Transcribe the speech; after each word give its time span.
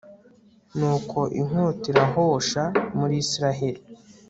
nuko 0.77 1.19
inkota 1.39 1.83
irahosha 1.91 2.63
muri 2.97 3.13
israheli 3.23 3.81